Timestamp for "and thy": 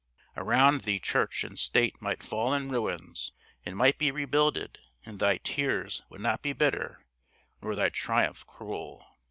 5.05-5.37